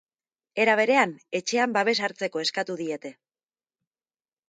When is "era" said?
0.63-0.73